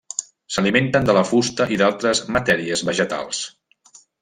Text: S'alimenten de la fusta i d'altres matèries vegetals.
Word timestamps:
S'alimenten 0.53 1.09
de 1.09 1.15
la 1.17 1.23
fusta 1.33 1.67
i 1.75 1.77
d'altres 1.83 2.23
matèries 2.39 2.85
vegetals. 2.91 3.45